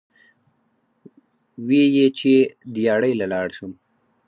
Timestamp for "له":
3.21-3.25